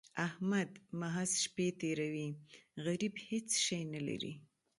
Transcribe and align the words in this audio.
احمد 0.27 0.69
محض 0.99 1.31
شپې 1.43 1.67
تېروي؛ 1.79 2.27
غريب 2.85 3.13
هيڅ 3.27 3.47
شی 3.63 3.81
نه 3.93 4.01
لري. 4.07 4.33